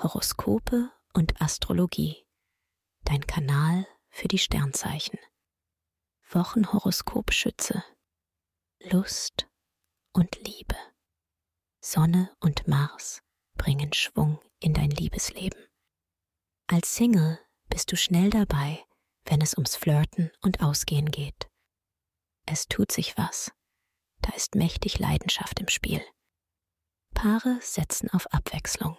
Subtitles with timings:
[0.00, 2.24] Horoskope und Astrologie.
[3.02, 5.18] Dein Kanal für die Sternzeichen.
[6.30, 7.82] Wochenhoroskop Schütze.
[8.78, 9.48] Lust
[10.12, 10.76] und Liebe.
[11.80, 13.22] Sonne und Mars
[13.56, 15.66] bringen Schwung in dein Liebesleben.
[16.68, 18.84] Als Single bist du schnell dabei,
[19.24, 21.50] wenn es ums Flirten und Ausgehen geht.
[22.46, 23.50] Es tut sich was.
[24.20, 26.04] Da ist mächtig Leidenschaft im Spiel.
[27.14, 28.96] Paare setzen auf Abwechslung.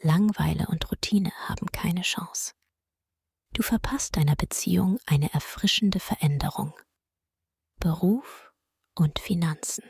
[0.00, 2.52] Langweile und Routine haben keine Chance.
[3.52, 6.72] Du verpasst deiner Beziehung eine erfrischende Veränderung.
[7.80, 8.52] Beruf
[8.94, 9.84] und Finanzen.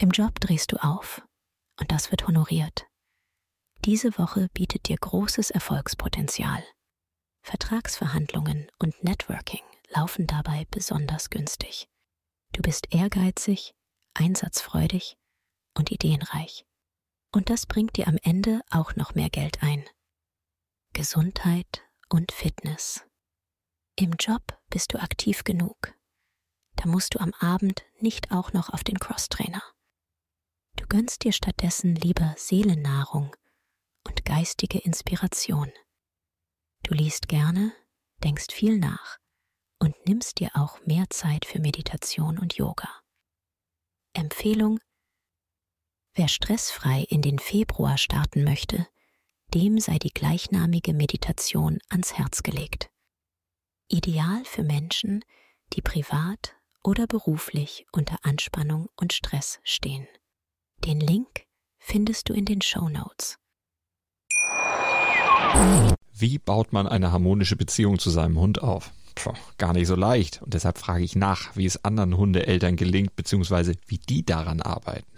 [0.00, 1.22] Im Job drehst du auf
[1.78, 2.86] und das wird honoriert.
[3.84, 6.64] Diese Woche bietet dir großes Erfolgspotenzial.
[7.42, 11.88] Vertragsverhandlungen und Networking laufen dabei besonders günstig.
[12.52, 13.74] Du bist ehrgeizig,
[14.14, 15.16] einsatzfreudig
[15.76, 16.64] und ideenreich.
[17.32, 19.84] Und das bringt dir am Ende auch noch mehr Geld ein.
[20.92, 23.04] Gesundheit und Fitness.
[23.96, 25.94] Im Job bist du aktiv genug.
[26.76, 29.62] Da musst du am Abend nicht auch noch auf den Crosstrainer.
[30.76, 33.34] Du gönnst dir stattdessen lieber Seelennahrung
[34.06, 35.70] und geistige Inspiration.
[36.84, 37.72] Du liest gerne,
[38.22, 39.18] denkst viel nach
[39.78, 42.88] und nimmst dir auch mehr Zeit für Meditation und Yoga.
[44.14, 44.80] Empfehlung
[46.18, 48.88] Wer stressfrei in den Februar starten möchte,
[49.54, 52.90] dem sei die gleichnamige Meditation ans Herz gelegt.
[53.86, 55.24] Ideal für Menschen,
[55.74, 60.08] die privat oder beruflich unter Anspannung und Stress stehen.
[60.84, 61.44] Den Link
[61.78, 63.38] findest du in den Show Notes.
[66.14, 68.90] Wie baut man eine harmonische Beziehung zu seinem Hund auf?
[69.14, 70.42] Puh, gar nicht so leicht.
[70.42, 75.17] Und deshalb frage ich nach, wie es anderen Hundeeltern gelingt, beziehungsweise wie die daran arbeiten.